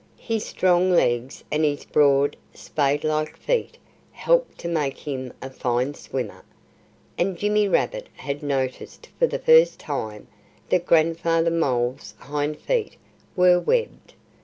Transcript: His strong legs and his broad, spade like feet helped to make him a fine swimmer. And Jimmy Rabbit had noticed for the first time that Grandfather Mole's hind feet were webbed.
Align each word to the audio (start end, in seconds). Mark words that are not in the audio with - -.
His 0.17 0.43
strong 0.45 0.89
legs 0.89 1.43
and 1.51 1.63
his 1.63 1.85
broad, 1.85 2.35
spade 2.55 3.03
like 3.03 3.37
feet 3.37 3.77
helped 4.11 4.57
to 4.61 4.67
make 4.67 4.97
him 4.97 5.31
a 5.43 5.49
fine 5.51 5.93
swimmer. 5.93 6.43
And 7.19 7.37
Jimmy 7.37 7.67
Rabbit 7.67 8.09
had 8.15 8.41
noticed 8.41 9.09
for 9.19 9.27
the 9.27 9.37
first 9.37 9.79
time 9.79 10.27
that 10.69 10.87
Grandfather 10.87 11.51
Mole's 11.51 12.15
hind 12.17 12.57
feet 12.57 12.95
were 13.35 13.59
webbed. 13.59 14.15